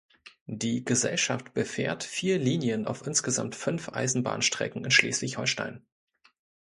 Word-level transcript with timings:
Die 0.47 0.83
Gesellschaft 0.83 1.53
befährt 1.53 2.03
vier 2.03 2.39
Linien 2.39 2.87
auf 2.87 3.05
insgesamt 3.05 3.53
fünf 3.53 3.87
Eisenbahnstrecken 3.93 4.83
in 4.83 4.89
Schleswig-Holstein. 4.89 5.85